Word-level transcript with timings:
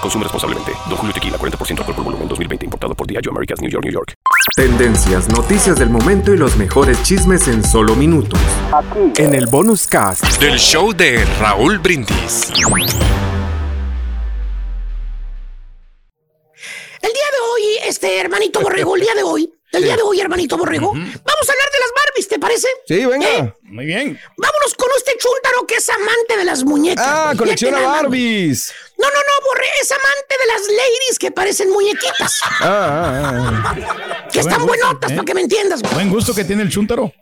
Consume 0.00 0.24
responsablemente. 0.24 0.72
Don 0.88 0.96
Julio 0.96 1.12
Tequila, 1.12 1.38
40% 1.38 1.78
alcohol 1.78 1.94
por 1.94 2.04
volumen, 2.04 2.28
2020. 2.28 2.64
Importado 2.64 2.94
por 2.94 3.06
Diageo 3.06 3.32
Americas, 3.32 3.60
New 3.60 3.70
York, 3.70 3.84
New 3.84 3.92
York. 3.92 4.14
Tendencias, 4.54 5.28
noticias 5.28 5.78
del 5.78 5.90
momento 5.90 6.32
y 6.32 6.36
los 6.36 6.56
mejores 6.56 7.02
chismes 7.02 7.46
en 7.48 7.62
solo 7.64 7.94
minutos. 7.94 8.40
En 9.16 9.34
el 9.34 9.46
bonus 9.46 9.86
cast. 9.86 10.24
Del 10.40 10.58
show 10.58 10.92
de 10.92 11.24
Raúl 11.40 11.78
Brindis. 11.78 12.50
El 17.02 17.12
día 17.12 17.28
de 17.30 17.40
hoy, 17.52 17.62
este 17.86 18.18
hermanito 18.18 18.60
borrego, 18.60 18.96
el 18.96 19.02
día 19.02 19.14
de 19.14 19.22
hoy, 19.22 19.52
el 19.72 19.82
día 19.82 19.96
de 19.96 20.02
hoy, 20.02 20.20
hermanito 20.20 20.56
borrego, 20.56 20.92
vamos 20.92 21.04
a 21.04 21.52
hablar 21.52 21.68
de 21.72 21.80
las 21.80 21.92
¿te 22.24 22.38
parece? 22.38 22.68
Sí, 22.86 23.04
venga. 23.04 23.28
¿Eh? 23.28 23.52
Muy 23.62 23.84
bien. 23.84 24.18
Vámonos 24.36 24.74
con 24.74 24.88
este 24.96 25.12
chúntaro 25.18 25.66
que 25.66 25.74
es 25.76 25.88
amante 25.90 26.36
de 26.38 26.44
las 26.44 26.64
muñecas. 26.64 27.04
Ah, 27.06 27.34
colecciona 27.36 27.80
Barbies. 27.80 28.72
No, 28.98 29.06
no, 29.06 29.12
no, 29.14 29.46
borre, 29.46 29.66
es 29.82 29.90
amante 29.92 30.36
de 30.40 30.46
las 30.46 30.62
ladies 30.62 31.18
que 31.18 31.30
parecen 31.30 31.70
muñequitas. 31.70 32.40
Ah, 32.60 32.62
ah, 32.62 33.74
ah. 33.76 34.28
Que 34.32 34.40
están 34.40 34.64
buen 34.64 34.68
gusto, 34.80 34.86
buenotas, 34.86 35.10
¿eh? 35.12 35.14
para 35.14 35.24
que 35.26 35.34
me 35.34 35.40
entiendas. 35.42 35.82
güey. 35.82 35.94
Buen 35.94 36.10
gusto 36.10 36.34
que 36.34 36.44
tiene 36.44 36.62
el 36.62 36.70
chúntaro. 36.70 37.12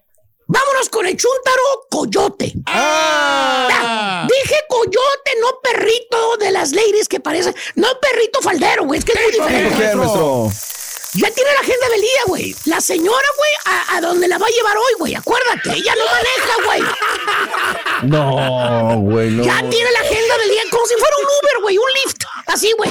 Vámonos 0.47 0.89
con 0.91 1.07
el 1.07 1.17
chúntaro 1.17 1.63
coyote. 1.91 2.53
Ah. 2.67 3.69
Ah, 3.73 4.29
Dije 4.29 4.57
coyote, 4.69 5.31
no 5.41 5.59
perrito 5.63 6.37
de 6.39 6.51
las 6.51 6.73
ladies 6.73 7.09
que 7.09 7.19
parecen. 7.21 7.55
No 7.75 7.89
perrito 8.01 8.41
faldero, 8.43 8.85
güey. 8.85 8.99
Es 8.99 9.05
que 9.05 9.13
es 9.13 9.21
muy 9.21 9.33
diferente. 9.33 9.93
Ya 11.17 11.31
tiene 11.31 11.53
la 11.53 11.61
agenda 11.61 11.89
del 11.91 12.01
día, 12.01 12.21
güey. 12.27 12.57
La 12.65 12.81
señora, 12.81 13.27
güey, 13.39 13.51
a, 13.67 13.97
a 13.97 14.01
donde 14.01 14.27
la 14.27 14.37
va 14.39 14.47
a 14.47 14.51
llevar 14.51 14.77
hoy, 14.77 14.93
güey. 14.99 15.15
Acuérdate, 15.15 15.71
ella 15.73 15.95
no 15.97 16.05
maneja, 16.07 16.55
güey. 16.65 16.83
No, 18.03 19.01
güey, 19.01 19.31
no. 19.31 19.45
Ya 19.45 19.59
tiene 19.71 19.91
la 19.93 20.01
agenda 20.01 20.39
del 20.39 20.51
día 20.51 20.63
como 20.71 20.87
si 20.87 20.95
fuera 20.95 21.15
un 21.21 21.25
Uber, 21.27 21.63
güey, 21.63 21.79
un 21.79 21.85
Lyft. 22.05 22.25
Así, 22.47 22.73
güey. 22.77 22.91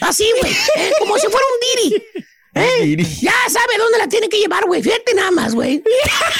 Así, 0.00 0.30
güey. 0.40 0.52
eh, 0.76 0.92
como 0.98 1.16
si 1.18 1.26
fuera 1.28 1.46
un 1.46 1.84
Didi. 1.84 2.04
¿eh? 2.54 2.96
Ya 3.22 3.34
sabe 3.48 3.78
dónde 3.78 3.98
la 3.98 4.08
tiene 4.08 4.28
que 4.28 4.38
llevar, 4.38 4.66
güey. 4.66 4.82
Fíjate 4.82 5.14
nada 5.14 5.30
más, 5.30 5.54
güey. 5.54 5.82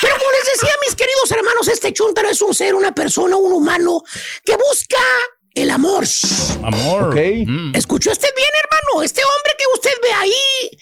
Pero 0.00 0.16
como 0.18 0.30
les 0.32 0.52
decía, 0.52 0.74
mis 0.86 0.94
queridos 0.94 1.30
hermanos, 1.30 1.68
este 1.68 1.92
chúntaro 1.92 2.28
es 2.28 2.42
un 2.42 2.54
ser, 2.54 2.74
una 2.74 2.92
persona, 2.94 3.36
un 3.36 3.52
humano 3.52 4.02
que 4.44 4.56
busca 4.56 4.98
el 5.54 5.70
amor. 5.70 6.04
Amor. 6.62 7.08
Ok. 7.10 7.46
Mm. 7.46 7.74
¿Escuchó 7.74 8.10
usted 8.10 8.28
bien, 8.36 8.48
hermano? 8.62 9.02
Este 9.02 9.22
hombre 9.22 9.54
que 9.58 9.64
usted 9.74 9.90
ve 10.02 10.12
ahí 10.12 10.78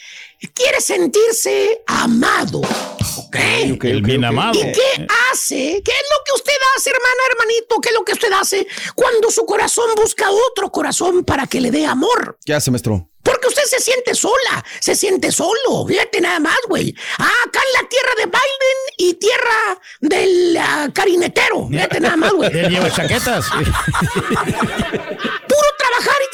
quiere 0.54 0.80
sentirse 0.80 1.82
amado. 1.86 2.60
¿Ok? 2.60 3.36
Ok, 3.74 3.84
El 3.84 4.02
bien 4.02 4.24
amado. 4.24 4.58
¿Y 4.58 4.72
qué 4.72 5.06
hace? 5.32 5.82
¿Qué 5.84 5.90
es 5.90 6.04
lo 6.10 6.24
que 6.24 6.32
usted 6.34 6.52
hace, 6.76 6.90
hermana, 6.90 7.22
hermanito? 7.30 7.80
¿Qué 7.80 7.88
es 7.88 7.94
lo 7.94 8.04
que 8.04 8.12
usted 8.12 8.32
hace 8.32 8.66
cuando 8.94 9.30
su 9.30 9.44
corazón 9.44 9.90
busca 9.96 10.26
otro 10.30 10.70
corazón 10.70 11.24
para 11.24 11.46
que 11.46 11.60
le 11.60 11.70
dé 11.70 11.86
amor? 11.86 12.38
¿Qué 12.44 12.54
hace, 12.54 12.70
maestro? 12.70 13.08
Porque 13.22 13.48
usted 13.48 13.64
se 13.64 13.80
siente 13.80 14.14
sola, 14.14 14.64
se 14.80 14.94
siente 14.94 15.30
solo. 15.32 15.86
Fíjate 15.86 16.20
nada 16.20 16.40
más, 16.40 16.58
güey. 16.68 16.94
Ah, 17.18 17.30
acá 17.46 17.60
en 17.60 17.82
la 17.82 17.88
tierra 17.88 18.10
de 18.16 18.24
Biden 18.24 18.78
y 18.96 19.14
tierra 19.14 19.80
del 20.00 20.56
ah, 20.56 20.88
carinetero. 20.94 21.68
Fíjate 21.68 22.00
nada 22.00 22.16
más, 22.16 22.32
güey. 22.32 22.50
Él 22.58 22.70
lleva 22.70 22.90
chaquetas. 22.90 23.46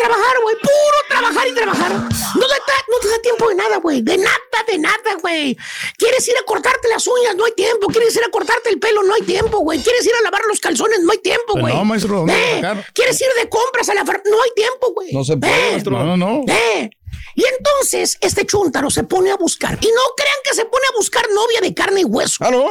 Trabajar 0.05 0.37
güey. 0.43 0.57
Puro 0.57 0.99
trabajar 1.09 1.49
y 1.49 1.55
trabajar. 1.55 1.93
No 1.93 2.47
te, 2.47 2.55
da- 2.55 2.85
no 2.91 2.99
te 3.01 3.09
da 3.09 3.19
tiempo 3.23 3.49
de 3.49 3.55
nada, 3.55 3.77
güey. 3.79 4.03
De 4.03 4.17
nada, 4.19 4.39
de 4.67 4.79
nada, 4.79 5.15
güey. 5.23 5.57
¿Quieres 5.97 6.27
ir 6.29 6.35
a 6.39 6.45
cortarte 6.45 6.89
las 6.89 7.07
uñas? 7.07 7.35
No 7.37 7.45
hay 7.45 7.53
tiempo. 7.53 7.87
¿Quieres 7.89 8.15
ir 8.17 8.23
a 8.25 8.31
cortarte 8.31 8.69
el 8.71 8.79
pelo? 8.79 9.03
No 9.03 9.15
hay 9.15 9.23
tiempo, 9.23 9.59
güey. 9.61 9.81
¿Quieres 9.83 10.05
ir 10.07 10.13
a 10.19 10.23
lavar 10.23 10.43
los 10.47 10.61
calzones? 10.61 11.01
No 11.01 11.13
hay 11.13 11.19
tiempo, 11.19 11.53
Pues 11.53 11.63
güey. 11.63 11.75
no, 11.75 11.85
maestro, 11.85 12.17
¿dónde 12.19 12.35
Eh? 12.35 12.85
¿Quieres 12.93 13.21
ir 13.21 13.29
de 13.41 13.49
compras 13.49 13.89
a 13.89 13.95
la 13.95 14.03
No 14.05 14.13
hay 14.43 14.51
tiempo, 14.55 14.93
güey. 14.95 15.13
No 15.13 15.25
se 15.25 15.37
puede, 15.37 15.53
Eh, 15.69 15.71
maestro. 15.73 15.93
No, 15.99 16.17
no, 16.17 16.17
no. 16.17 16.45
eh. 16.53 16.91
Y 17.37 17.45
entonces 17.59 18.17
este 18.21 18.47
chúntaro 18.47 18.91
se 18.91 19.03
pone 19.05 19.31
a 19.31 19.37
buscar. 19.37 19.79
Y 19.81 19.87
no 19.87 20.03
crean 20.17 20.37
que 20.45 20.55
se 20.55 20.65
pone 20.67 20.85
a 20.93 20.97
buscar 20.97 21.25
novia 21.31 21.61
de 21.61 21.75
carne 21.75 22.03
y 22.03 22.05
hueso. 22.05 22.37
Ah, 22.41 22.51
no. 22.51 22.67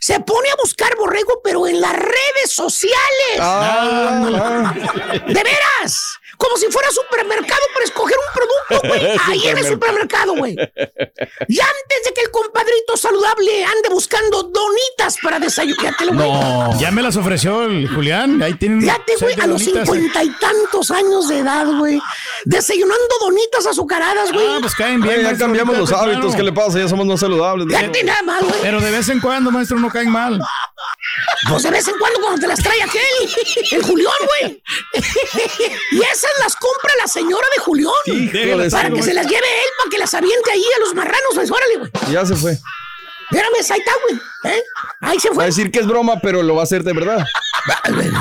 Se 0.00 0.20
pone 0.20 0.50
a 0.50 0.56
buscar 0.56 0.94
borrego, 0.96 1.40
pero 1.42 1.66
en 1.66 1.80
las 1.80 1.94
redes 1.94 2.50
sociales. 2.52 3.38
Ah. 3.40 4.74
¡De 5.26 5.42
veras! 5.42 6.13
Como 6.44 6.58
si 6.58 6.66
fuera 6.70 6.90
supermercado 6.90 7.62
para 7.72 7.84
escoger 7.86 8.16
un 8.18 8.34
producto, 8.34 8.88
güey. 8.88 9.18
Ahí 9.26 9.48
en 9.48 9.58
el 9.58 9.66
supermercado, 9.66 10.34
güey. 10.34 10.52
Y 10.52 11.60
antes 11.60 11.98
de 12.04 12.12
que 12.14 12.20
el 12.20 12.30
compadrito 12.30 12.96
saludable 12.98 13.64
ande 13.64 13.88
buscando 13.90 14.42
donitas 14.42 15.16
para 15.22 15.38
desayunar. 15.38 15.80
Fíjate, 15.80 16.06
güey. 16.06 16.30
No. 16.30 16.78
Ya 16.78 16.90
me 16.90 17.00
las 17.00 17.16
ofreció 17.16 17.64
el 17.64 17.88
Julián. 17.88 18.42
Ahí 18.42 18.54
tienen. 18.54 18.82
Fíjate, 18.82 19.16
güey, 19.20 19.40
a 19.40 19.46
los 19.46 19.62
cincuenta 19.62 20.22
y 20.22 20.28
tantos 20.38 20.90
años 20.90 21.28
de 21.28 21.38
edad, 21.38 21.66
güey. 21.78 21.98
Desayunando 22.44 23.14
donitas 23.20 23.66
azucaradas, 23.66 24.30
güey. 24.30 24.46
Ah, 24.46 24.58
pues 24.60 24.74
caen 24.74 25.00
bien. 25.00 25.22
Ya 25.22 25.38
cambiamos 25.38 25.78
los 25.78 25.92
hábitos. 25.92 26.20
claro. 26.20 26.36
¿Qué 26.36 26.42
le 26.42 26.52
pasa? 26.52 26.78
Ya 26.78 26.88
somos 26.88 27.06
más 27.06 27.20
saludables. 27.20 27.66
¿no? 27.66 27.78
Fíjate 27.78 28.04
nada 28.04 28.22
más, 28.22 28.42
güey. 28.42 28.60
Pero 28.60 28.80
de 28.82 28.90
vez 28.90 29.08
en 29.08 29.20
cuando, 29.20 29.50
maestro, 29.50 29.78
no 29.78 29.88
caen 29.88 30.10
mal. 30.10 30.38
Pues 31.48 31.62
de 31.62 31.70
vez 31.70 31.86
en 31.88 31.98
cuando 31.98 32.20
cuando 32.20 32.40
te 32.40 32.46
las 32.46 32.58
trae 32.60 32.82
aquel, 32.82 33.02
el 33.72 33.82
Julián, 33.82 34.12
güey. 34.40 34.62
y 35.92 36.02
esas 36.02 36.30
las 36.40 36.56
compra 36.56 36.92
la 37.00 37.06
señora 37.08 37.46
de 37.56 37.62
Julián. 37.62 38.70
Para 38.70 38.90
que 38.90 39.02
se 39.02 39.14
las 39.14 39.26
lleve 39.26 39.46
él, 39.62 39.68
para 39.78 39.90
que 39.90 39.98
las 39.98 40.14
aviente 40.14 40.50
ahí 40.50 40.64
a 40.76 40.80
los 40.80 40.94
marranos, 40.94 41.30
pues 41.34 41.50
órale, 41.50 41.76
güey. 41.76 41.90
Ya 42.10 42.24
se 42.26 42.34
fue. 42.36 42.58
Espérame, 43.30 43.54
ahí 43.54 43.80
está, 43.80 43.92
güey. 44.06 44.54
¿eh? 44.54 44.62
Ahí 45.00 45.18
se 45.18 45.28
Va 45.28 45.32
a 45.32 45.36
fue. 45.36 45.44
decir 45.46 45.70
que 45.70 45.80
es 45.80 45.86
broma, 45.86 46.20
pero 46.20 46.42
lo 46.42 46.54
va 46.54 46.60
a 46.60 46.64
hacer 46.64 46.84
de 46.84 46.92
verdad. 46.92 47.24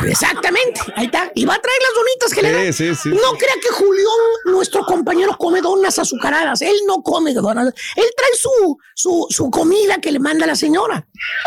Exactamente, 0.08 0.80
ahí 0.96 1.06
está. 1.06 1.30
Y 1.36 1.46
va 1.46 1.56
a 1.56 1.62
traer 1.62 1.78
las 1.82 1.94
donitas 1.96 2.34
que 2.34 2.42
le 2.42 2.52
dan. 2.52 2.74
Sí, 2.74 2.96
sí, 2.96 3.02
sí. 3.04 3.10
No 3.10 3.34
crea 3.38 3.54
que 3.62 3.70
Julián, 3.70 4.06
nuestro 4.46 4.86
compañero, 4.86 5.38
come 5.38 5.62
donas 5.62 6.00
azucaradas. 6.00 6.62
Él 6.62 6.76
no 6.88 7.04
come 7.04 7.34
donas. 7.34 7.74
Él 7.96 8.06
trae 8.16 8.30
su, 8.40 8.78
su, 8.96 9.28
su 9.30 9.50
comida 9.52 9.98
que 10.00 10.12
le 10.12 10.20
manda 10.20 10.46
la 10.48 10.56
señora. 10.56 11.06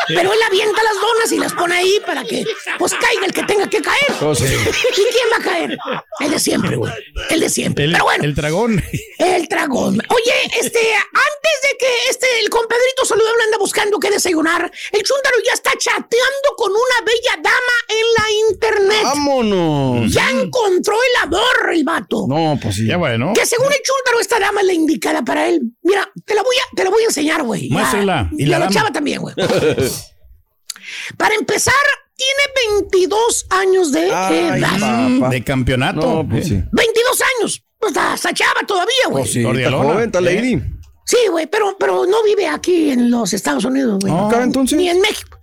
Pero 0.08 0.32
él 0.32 0.38
avienta 0.46 0.82
las 0.82 0.94
donas 0.94 1.32
y 1.32 1.38
las 1.38 1.52
pone 1.54 1.74
ahí 1.76 2.00
para 2.06 2.22
que 2.24 2.44
pues 2.78 2.92
caiga 2.94 3.24
el 3.26 3.32
que 3.32 3.42
tenga 3.44 3.68
que 3.68 3.80
caer. 3.80 4.05
Oh, 4.22 4.34
sí. 4.34 4.44
¿Y 4.44 4.94
quién 5.12 5.26
va 5.32 5.36
a 5.36 5.42
caer? 5.42 5.78
El 6.20 6.30
de 6.30 6.38
siempre, 6.40 6.76
güey. 6.76 6.92
El 7.30 7.40
de 7.40 7.50
siempre. 7.50 7.84
El, 7.84 7.92
Pero 7.92 8.04
bueno, 8.04 8.24
el 8.24 8.34
dragón. 8.34 8.82
el 9.18 9.46
dragón. 9.46 10.00
Oye, 10.08 10.32
este, 10.58 10.78
antes 10.94 11.56
de 11.62 11.76
que 11.78 12.10
este, 12.10 12.26
el 12.40 12.48
compadrito 12.48 13.04
saludable 13.04 13.44
anda 13.44 13.58
buscando 13.58 13.98
qué 13.98 14.10
desayunar, 14.10 14.70
el 14.92 15.02
chúndaro 15.02 15.36
ya 15.44 15.52
está 15.52 15.72
chateando 15.78 16.48
con 16.56 16.70
una 16.70 17.04
bella 17.04 17.42
dama 17.42 17.76
en 17.88 18.06
la 18.16 18.50
internet. 18.50 19.02
Vámonos. 19.02 20.12
Ya 20.12 20.30
encontró 20.30 20.94
el 20.94 21.22
amor, 21.22 21.72
el 21.72 21.84
vato. 21.84 22.24
No, 22.26 22.58
pues 22.60 22.76
sí. 22.76 22.86
Ya 22.86 22.96
bueno. 22.96 23.32
Que 23.34 23.44
según 23.44 23.66
el 23.72 23.80
chúndaro, 23.82 24.20
esta 24.20 24.40
dama 24.40 24.60
es 24.60 24.66
la 24.66 24.72
indicada 24.72 25.22
para 25.22 25.46
él. 25.48 25.60
Mira, 25.82 26.10
te 26.24 26.34
la 26.34 26.42
voy 26.42 26.56
a, 26.56 26.74
te 26.74 26.84
la 26.84 26.90
voy 26.90 27.02
a 27.02 27.06
enseñar, 27.06 27.42
güey. 27.42 27.68
Ya. 27.68 27.74
Muéstrala. 27.74 28.30
Y, 28.38 28.46
la 28.46 28.58
la 28.58 28.64
dama. 28.66 28.74
chava 28.74 28.92
también, 28.92 29.20
güey. 29.20 29.34
para 31.18 31.34
empezar, 31.34 31.74
tiene 32.16 32.80
22 32.82 33.46
años 33.50 33.92
de 33.92 34.10
Ay, 34.12 34.58
edad. 34.60 34.70
papá. 35.18 35.28
De 35.30 35.44
campeonato. 35.44 36.00
No, 36.00 36.28
pues 36.28 36.48
sí. 36.48 36.62
22 36.72 37.22
años. 37.38 37.62
Pues 37.78 37.92
está, 37.92 38.14
está 38.14 38.32
chava 38.32 38.60
todavía, 38.66 38.94
güey. 39.08 39.22
Pues 39.24 39.32
sí, 39.32 39.44
está 39.44 39.76
joven, 39.76 40.06
está 40.06 40.18
¿Eh? 40.18 40.22
lady. 40.22 40.62
Sí, 41.04 41.18
güey, 41.30 41.46
pero, 41.46 41.76
pero 41.78 42.04
no 42.06 42.22
vive 42.24 42.48
aquí 42.48 42.90
en 42.90 43.10
los 43.10 43.32
Estados 43.32 43.64
Unidos, 43.64 43.98
güey. 44.00 44.12
Acá 44.12 44.42
entonces. 44.42 44.76
Ni 44.76 44.88
en 44.88 45.00
México. 45.00 45.38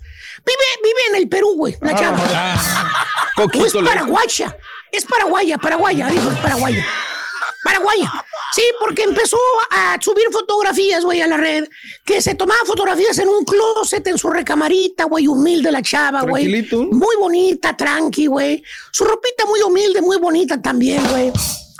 Vive, 0.45 0.57
vive 0.83 0.99
en 1.11 1.15
el 1.21 1.29
Perú, 1.29 1.53
güey, 1.55 1.77
la 1.79 1.95
chava. 1.95 2.17
Ah, 2.33 3.05
O 3.37 3.65
es 3.65 3.73
paraguaya. 3.73 4.57
Es 4.91 5.05
paraguaya, 5.05 5.57
paraguaya, 5.57 6.07
dijo, 6.09 6.29
es 6.29 6.37
paraguaya. 6.39 6.85
Paraguaya. 7.63 8.11
Sí, 8.53 8.63
porque 8.79 9.03
empezó 9.03 9.37
a 9.71 9.97
subir 9.99 10.25
fotografías, 10.31 11.03
güey, 11.03 11.21
a 11.21 11.27
la 11.27 11.37
red. 11.37 11.67
Que 12.05 12.21
se 12.21 12.35
tomaba 12.35 12.59
fotografías 12.65 13.17
en 13.19 13.29
un 13.29 13.45
closet, 13.45 14.05
en 14.07 14.17
su 14.17 14.29
recamarita, 14.29 15.05
güey, 15.05 15.27
humilde 15.27 15.71
la 15.71 15.81
chava, 15.81 16.23
güey. 16.23 16.67
Muy 16.71 17.15
bonita, 17.17 17.75
tranqui, 17.75 18.27
güey. 18.27 18.63
Su 18.91 19.05
ropita 19.05 19.45
muy 19.45 19.61
humilde, 19.61 20.01
muy 20.01 20.17
bonita 20.17 20.61
también, 20.61 21.07
güey. 21.09 21.31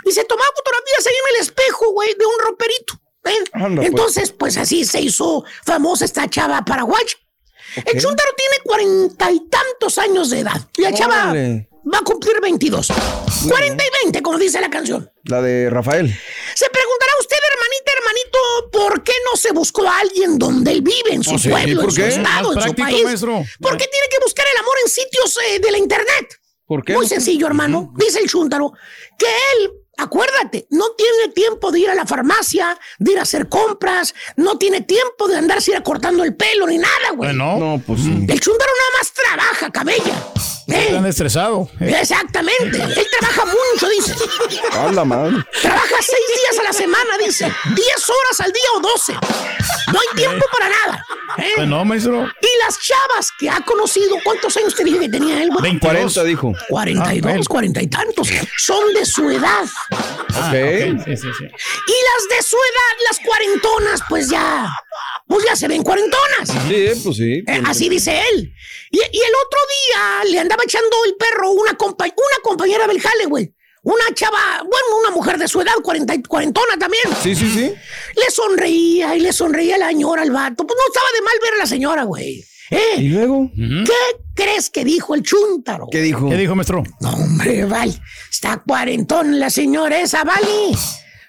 Y 0.06 0.12
se 0.12 0.24
tomaba 0.24 0.48
fotografías 0.56 1.06
ahí 1.06 1.14
en 1.14 1.36
el 1.36 1.42
espejo, 1.42 1.92
güey, 1.92 2.14
de 2.14 2.26
un 2.26 2.38
roperito. 2.38 3.00
¿eh? 3.24 3.44
Anda, 3.52 3.76
pues. 3.76 3.88
Entonces, 3.88 4.32
pues 4.32 4.56
así 4.56 4.84
se 4.84 5.00
hizo 5.00 5.44
famosa 5.64 6.04
esta 6.04 6.28
chava 6.28 6.64
paraguaya. 6.64 7.16
El 7.76 8.00
Chuntaro 8.00 8.30
tiene 8.36 8.56
cuarenta 8.64 9.30
y 9.30 9.40
tantos 9.48 9.98
años 9.98 10.30
de 10.30 10.40
edad. 10.40 10.60
Y 10.76 10.82
la 10.82 10.92
chava 10.92 11.30
Órale. 11.30 11.68
va 11.92 11.98
a 11.98 12.02
cumplir 12.02 12.40
22. 12.40 12.88
40 13.48 13.84
y 13.84 13.88
20, 14.04 14.22
como 14.22 14.38
dice 14.38 14.60
la 14.60 14.70
canción. 14.70 15.10
La 15.24 15.42
de 15.42 15.68
Rafael. 15.70 16.06
Se 16.54 16.70
preguntará 16.70 17.12
usted, 17.20 17.36
hermanita, 17.52 17.92
hermanito, 17.96 18.70
¿por 18.72 19.02
qué 19.02 19.12
no 19.30 19.36
se 19.36 19.52
buscó 19.52 19.86
a 19.88 19.98
alguien 20.00 20.38
donde 20.38 20.72
él 20.72 20.82
vive, 20.82 21.12
en 21.12 21.22
su 21.24 21.34
Oh, 21.34 21.38
sí, 21.38 21.48
pueblo, 21.48 21.80
¿por 21.82 21.90
en 21.90 21.96
su 21.96 22.02
estado, 22.02 22.52
en 22.52 22.62
su 22.62 22.74
país? 22.74 23.04
maestro. 23.04 23.44
¿Por 23.60 23.76
qué 23.76 23.86
tiene 23.88 24.06
que 24.10 24.18
buscar 24.22 24.46
el 24.52 24.58
amor 24.58 24.74
en 24.84 24.90
sitios 24.90 25.38
eh, 25.50 25.58
de 25.60 25.70
la 25.72 25.78
internet? 25.78 26.40
¿Por 26.66 26.84
qué? 26.84 26.94
Muy 26.94 27.06
sencillo, 27.06 27.46
hermano. 27.46 27.92
Dice 27.96 28.20
el 28.20 28.28
Chuntaro 28.30 28.72
que 29.18 29.26
él, 29.26 29.72
acuérdate, 30.04 30.66
no 30.70 30.84
tiene 30.96 31.32
tiempo 31.34 31.70
de 31.72 31.80
ir 31.80 31.90
a 31.90 31.94
la 31.94 32.06
farmacia, 32.06 32.78
de 32.98 33.12
ir 33.12 33.18
a 33.18 33.22
hacer 33.22 33.48
compras, 33.48 34.14
no 34.36 34.56
tiene 34.58 34.80
tiempo 34.80 35.28
de 35.28 35.36
andarse 35.36 35.72
ir 35.72 35.82
cortando 35.82 36.24
el 36.24 36.34
pelo 36.36 36.66
ni 36.66 36.78
nada, 36.78 37.10
güey. 37.14 37.30
Bueno, 37.30 37.58
No, 37.58 37.82
pues 37.84 38.00
sí. 38.02 38.10
El 38.28 38.40
Chuntaro 38.40 38.70
nada 38.78 38.90
más 38.98 39.12
trabaja, 39.12 39.70
cabella. 39.70 40.14
¿Eh? 40.74 40.84
están 40.88 41.06
estresado. 41.06 41.68
Exactamente. 41.80 42.82
Él 42.82 43.06
trabaja 43.18 43.44
mucho, 43.44 43.88
dice. 43.88 44.14
A 44.78 44.92
la 44.92 45.04
madre. 45.04 45.36
Trabaja 45.62 45.96
seis 46.00 46.24
días 46.36 46.58
a 46.60 46.62
la 46.64 46.72
semana, 46.72 47.18
dice. 47.24 47.44
Diez 47.74 48.08
horas 48.08 48.40
al 48.40 48.52
día 48.52 48.62
o 48.76 48.80
doce. 48.80 49.12
No 49.92 50.00
hay 50.00 50.16
tiempo 50.16 50.44
para 50.52 50.68
nada. 50.68 51.04
¿eh? 51.38 51.52
Bueno, 51.56 51.84
maestro. 51.84 52.24
Y 52.40 52.64
las 52.64 52.78
chavas 52.80 53.30
que 53.38 53.48
ha 53.50 53.60
conocido, 53.60 54.16
¿cuántos 54.24 54.56
años 54.56 54.74
te 54.74 54.84
dije 54.84 55.00
que 55.00 55.08
tenía 55.08 55.42
él? 55.42 55.50
22. 55.60 55.80
40 56.12 56.24
dijo. 56.24 56.52
42, 56.68 57.36
Ah, 57.36 57.40
ok. 57.40 57.48
40 57.48 57.82
y 57.82 57.86
tantos. 57.88 58.28
Son 58.58 58.92
de 58.94 59.04
su 59.06 59.30
edad. 59.30 59.64
Ah, 59.90 60.48
Ok. 60.48 60.54
ok, 60.54 61.04
Sí, 61.04 61.16
sí, 61.16 61.28
sí. 61.38 61.44
Y 61.44 61.96
las 62.08 62.36
de 62.36 62.42
su 62.42 62.56
edad, 62.56 63.06
las 63.08 63.18
cuarentonas, 63.24 64.00
pues 64.08 64.28
ya. 64.28 64.68
Pues 65.26 65.44
ya 65.46 65.56
se 65.56 65.68
ven 65.68 65.82
cuarentonas. 65.82 66.48
Sí, 66.68 67.00
pues 67.02 67.16
sí. 67.16 67.42
Eh, 67.46 67.62
así 67.66 67.88
dice 67.88 68.20
él. 68.32 68.52
Y, 68.90 68.98
y 68.98 69.00
el 69.20 69.32
otro 69.46 69.58
día 69.86 70.30
le 70.32 70.38
andaba 70.40 70.62
echando 70.64 70.96
el 71.06 71.14
perro 71.16 71.50
una, 71.52 71.72
compa- 71.78 72.04
una 72.12 72.42
compañera 72.42 72.86
del 72.86 73.00
jale, 73.00 73.24
güey. 73.26 73.54
Una 73.82 74.04
chava, 74.14 74.58
bueno, 74.60 74.98
una 75.00 75.10
mujer 75.10 75.36
de 75.38 75.46
su 75.48 75.60
edad, 75.60 75.72
cuarenta 75.82 76.14
y- 76.14 76.22
cuarentona 76.22 76.78
también. 76.78 77.04
Sí, 77.22 77.34
sí, 77.34 77.50
sí. 77.50 77.72
Le 78.16 78.30
sonreía 78.30 79.16
y 79.16 79.20
le 79.20 79.32
sonreía 79.32 79.76
la 79.78 79.88
señora 79.88 80.22
al 80.22 80.30
vato. 80.30 80.66
Pues 80.66 80.76
no 80.78 80.86
estaba 80.88 81.06
de 81.14 81.22
mal 81.22 81.34
ver 81.42 81.52
a 81.54 81.56
la 81.58 81.66
señora, 81.66 82.02
güey. 82.04 82.44
¿Y 82.70 82.76
¿Eh? 82.76 83.00
luego? 83.10 83.50
¿Qué 83.54 83.92
crees 84.34 84.70
que 84.70 84.84
dijo 84.84 85.14
el 85.14 85.22
chúntaro? 85.22 85.86
¿Qué 85.90 86.00
dijo? 86.00 86.30
¿Qué 86.30 86.36
dijo, 86.36 86.54
maestro? 86.54 86.82
No, 87.00 87.10
hombre, 87.12 87.64
Val. 87.66 87.94
Está 88.30 88.62
cuarentón 88.66 89.38
la 89.38 89.50
señora 89.50 90.00
esa, 90.00 90.24
Vali. 90.24 90.74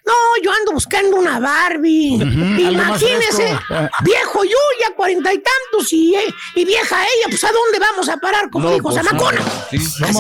No, 0.05 0.13
yo 0.43 0.51
ando 0.51 0.71
buscando 0.73 1.17
una 1.17 1.39
Barbie. 1.39 2.13
Imagínese, 2.59 3.57
viejo 4.03 4.43
yo, 4.43 4.57
ya 4.79 4.95
cuarenta 4.95 5.33
y 5.33 5.37
tantos, 5.37 5.91
y, 5.91 6.13
eh, 6.15 6.33
y 6.55 6.63
vieja 6.65 6.97
ella, 7.03 7.27
pues 7.29 7.43
¿a 7.43 7.51
dónde 7.51 7.79
vamos 7.79 8.07
a 8.09 8.17
parar 8.17 8.49
como 8.51 8.65
No, 8.69 8.73
dijo 8.75 8.89
pues, 8.89 9.03
Zamacona? 9.03 9.41
sí. 9.71 9.77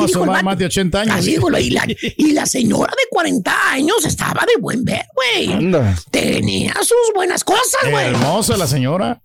Dijo 0.07 0.25
más 0.25 0.57
de 0.57 0.65
80 0.65 1.01
años. 1.01 1.15
Así 1.15 1.31
dijo, 1.31 1.49
y 1.57 1.69
la, 1.69 1.85
y 1.87 2.31
la 2.31 2.45
señora 2.45 2.93
de 2.97 3.07
40 3.09 3.71
años 3.71 4.03
estaba 4.05 4.43
de 4.45 4.59
buen 4.59 4.83
ver, 4.83 5.05
güey. 5.13 5.53
Anda. 5.53 5.95
Tenía 6.09 6.73
sus 6.81 7.13
buenas 7.13 7.43
cosas, 7.43 7.89
güey. 7.89 8.07
Hermosa 8.07 8.57
la 8.57 8.67
señora. 8.67 9.21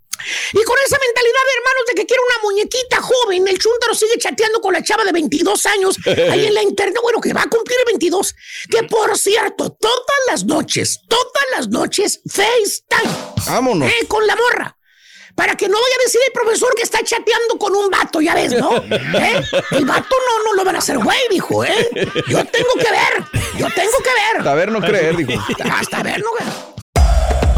Y 0.52 0.62
con 0.64 0.76
esa 0.87 0.99
mentalidad, 0.99 1.43
hermanos, 1.56 1.84
de 1.88 1.94
que 1.94 2.06
quiere 2.06 2.22
una 2.22 2.43
muñequita 2.50 3.00
joven, 3.00 3.49
el 3.49 3.58
chúntaro 3.58 3.94
sigue 3.94 4.19
chateando 4.19 4.61
con 4.61 4.72
la 4.72 4.82
chava 4.82 5.05
de 5.05 5.12
22 5.12 5.67
años 5.67 5.96
ahí 6.06 6.46
en 6.46 6.55
la 6.55 6.62
internet. 6.62 6.99
Bueno, 7.02 7.20
que 7.20 7.32
va 7.32 7.43
a 7.43 7.49
cumplir 7.49 7.78
22. 7.87 8.34
Que 8.70 8.82
por 8.84 9.17
cierto, 9.19 9.70
todas 9.78 10.19
las 10.28 10.44
noches, 10.44 11.00
todas 11.08 11.44
las 11.56 11.69
noches, 11.69 12.20
FaceTime. 12.28 13.12
Vámonos. 13.46 13.88
eh, 13.90 14.06
con 14.08 14.26
la 14.26 14.37
morra. 14.37 14.76
Para 15.37 15.55
que 15.56 15.69
no 15.69 15.81
vaya 15.81 15.94
a 16.00 16.05
decir 16.05 16.20
el 16.26 16.32
profesor 16.32 16.75
que 16.75 16.82
está 16.82 17.02
chateando 17.02 17.56
con 17.58 17.75
un 17.75 17.88
vato, 17.88 18.20
ya 18.20 18.34
ves, 18.34 18.52
¿no? 18.52 18.76
¿Eh? 18.90 19.43
El 19.70 19.87
vato 19.87 20.16
no, 20.28 20.44
no 20.44 20.55
lo 20.55 20.64
van 20.64 20.75
a 20.76 20.81
hacer 20.81 20.99
güey, 20.99 21.19
dijo, 21.31 21.64
¿eh? 21.64 21.88
Yo 22.28 22.44
tengo 22.44 22.75
que 22.75 22.90
ver, 22.90 23.25
yo 23.56 23.66
tengo 23.75 23.99
que 24.02 24.11
Hasta 24.37 24.55
ver. 24.55 24.56
ver, 24.66 24.73
no 24.73 24.81
creer, 24.81 25.16
dijo. 25.16 25.40
Hasta 25.73 26.02
ver, 26.02 26.20
¿no? 26.20 26.31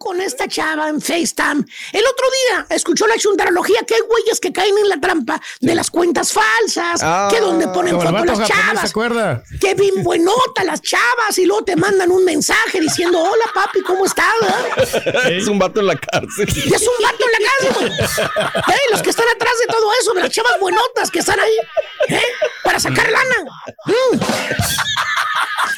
Con 0.00 0.18
esta 0.18 0.48
chava 0.48 0.88
en 0.88 0.98
FaceTime. 0.98 1.62
El 1.92 2.06
otro 2.06 2.26
día 2.48 2.66
escuchó 2.70 3.06
la 3.06 3.16
chuntarología 3.18 3.80
que 3.86 3.96
hay 3.96 4.00
güeyes 4.00 4.40
que 4.40 4.50
caen 4.50 4.78
en 4.78 4.88
la 4.88 4.98
trampa 4.98 5.38
de 5.60 5.74
las 5.74 5.90
cuentas 5.90 6.32
falsas, 6.32 7.02
Ah, 7.02 7.28
que 7.30 7.38
donde 7.38 7.68
ponen 7.68 8.00
fotos 8.00 8.10
las 8.10 8.14
japonés, 8.14 8.38
¿se 8.48 8.52
chavas, 8.54 8.90
acuerda? 8.90 9.42
que 9.60 9.74
bien 9.74 10.02
buenota 10.02 10.64
las 10.64 10.80
chavas 10.80 11.36
y 11.36 11.44
luego 11.44 11.64
te 11.64 11.76
mandan 11.76 12.10
un 12.10 12.24
mensaje 12.24 12.80
diciendo, 12.80 13.20
hola 13.20 13.44
papi, 13.52 13.82
¿cómo 13.82 14.06
estás? 14.06 14.24
verdad?" 14.40 15.30
Es 15.32 15.46
un 15.48 15.58
vato 15.58 15.80
en 15.80 15.88
la 15.88 15.96
cárcel. 15.96 16.48
Y 16.48 16.74
es 16.74 16.82
un 16.82 17.04
vato 17.04 17.24
en 17.26 17.32
la 17.32 17.74
güey. 17.74 17.92
¿Eh? 18.74 18.80
Los 18.92 19.02
que 19.02 19.10
están 19.10 19.26
atrás 19.28 19.52
de 19.60 19.66
todo 19.66 19.92
eso, 20.00 20.14
de 20.14 20.22
las 20.22 20.30
chavas 20.30 20.58
buenotas 20.58 21.10
que 21.10 21.18
están 21.18 21.38
ahí, 21.38 21.56
¿eh? 22.08 22.22
Para 22.64 22.80
sacar 22.80 23.06
lana. 23.10 23.50
Mm. 23.84 24.20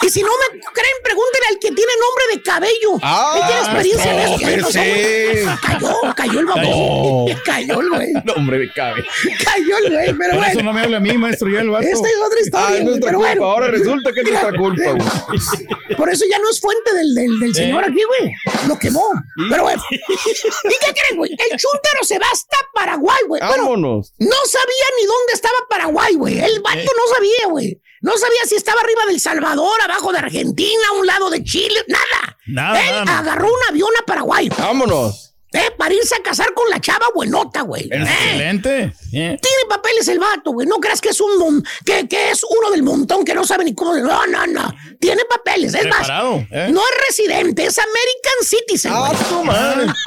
Y 0.05 0.11
si 0.11 0.21
no 0.23 0.31
me 0.31 0.59
creen, 0.61 0.97
pregúntenle 1.05 1.47
al 1.50 1.59
que 1.61 1.71
tiene 1.71 1.93
nombre 2.00 2.25
de 2.37 2.43
cabello. 2.43 2.99
Ah, 3.02 3.35
Él 3.37 3.47
tiene 3.47 3.61
experiencia 3.62 4.11
en 4.12 4.12
no, 4.16 4.26
no 4.26 4.38
güey. 4.38 5.45
Cayó, 5.62 6.14
cayó 6.16 6.40
el 6.40 6.47
baboso. 6.47 7.40
Cayó 7.45 7.81
el 7.81 7.88
güey. 7.90 8.12
No, 8.25 8.33
hombre, 8.35 8.59
me 8.59 8.73
cabe. 8.73 9.04
Cayó 9.45 9.78
el 9.85 9.92
güey, 9.92 10.14
pero 10.19 10.37
Por 10.37 10.47
eso 10.47 10.62
no 10.62 10.73
me 10.73 10.81
habla 10.83 10.97
a 10.99 11.00
mí, 11.00 11.16
maestro, 11.19 11.49
ya 11.49 11.61
el 11.61 11.71
vato. 11.71 11.87
Esta 11.87 12.09
es 12.09 12.14
otra 12.16 12.38
Ah, 12.38 12.42
historia. 12.45 12.78
es 12.78 12.85
nuestra 12.85 13.07
pero 13.07 13.19
culpa. 13.19 13.31
bueno. 13.33 13.45
Ahora 13.50 13.66
resulta 13.69 14.12
que 14.12 14.21
es 14.21 14.26
nuestra 14.31 14.52
culpa, 14.57 14.90
güey. 14.92 15.97
Por 15.97 16.11
eso 16.11 16.25
ya 16.31 16.38
no 16.38 16.50
es 16.50 16.61
fuente 16.61 16.95
del, 16.95 17.14
del, 17.14 17.40
del 17.40 17.54
señor 17.54 17.85
aquí, 17.85 18.00
güey. 18.07 18.33
Lo 18.69 18.78
quemó. 18.78 19.09
Pero 19.50 19.62
bueno. 19.64 19.83
¿Y 19.90 19.97
qué 20.07 20.92
creen, 20.92 21.16
güey? 21.16 21.31
El 21.33 21.59
chúntaro 21.59 22.04
se 22.04 22.19
va 22.19 22.26
hasta 22.33 22.57
Paraguay, 22.75 23.19
güey. 23.28 23.40
Bueno, 23.40 23.62
Vámonos. 23.64 24.14
no 24.19 24.37
sabía 24.47 24.87
ni 25.00 25.07
dónde 25.07 25.33
estaba 25.35 25.54
Paraguay, 25.69 26.14
güey. 26.14 26.38
El 26.40 26.61
vato 26.61 26.78
no 26.78 27.14
sabía, 27.14 27.47
güey. 27.50 27.81
No 28.00 28.16
sabía 28.19 28.40
si 28.49 28.57
estaba 28.57 28.81
arriba 28.81 29.02
del 29.07 29.21
Salvador, 29.21 29.81
abajo 29.83 30.12
de 30.12 30.19
Argentina, 30.19 30.83
a 30.90 30.99
un 30.99 31.07
lado 31.07 31.31
de 31.31 31.45
Chile, 31.45 31.85
nada. 31.87 32.32
Nada, 32.47 32.81
Él 32.81 32.87
nada, 32.91 33.05
nada. 33.05 33.19
agarró 33.21 33.47
un 33.49 33.61
avión 33.69 33.91
a 34.01 34.05
Paraguay. 34.07 34.49
Vámonos. 34.59 35.32
¿Eh? 35.52 35.71
Para 35.76 35.94
irse 35.94 36.14
a 36.14 36.23
casar 36.23 36.52
con 36.54 36.68
la 36.71 36.80
chava 36.80 37.06
buenota, 37.14 37.62
güey. 37.62 37.85
¿eh? 37.85 37.88
Excelente. 37.92 38.73
Eh. 39.12 39.38
Tiene 39.40 39.62
papeles 39.68 40.09
el 40.09 40.18
vato, 40.18 40.52
güey. 40.52 40.66
No 40.66 40.76
creas 40.76 41.00
que 41.00 41.11
es 41.11 41.21
un 41.21 41.38
mon- 41.38 41.64
que, 41.85 42.09
que 42.09 42.30
es 42.30 42.42
uno 42.49 42.71
del 42.71 42.82
montón 42.82 43.25
que 43.25 43.35
no 43.35 43.44
sabe 43.44 43.64
ni 43.64 43.75
cómo. 43.75 43.94
No, 43.97 44.26
no, 44.26 44.47
no. 44.47 44.75
Tiene 45.00 45.23
papeles. 45.25 45.75
Es 45.75 45.82
Preparado, 45.82 46.38
más, 46.38 46.47
¿eh? 46.50 46.68
no 46.71 46.80
es 46.80 47.06
residente, 47.09 47.66
es 47.66 47.78
American 47.78 48.38
Citizen. 48.42 48.92
Ah, 48.94 49.12
tu 49.28 49.44
madre. 49.44 49.87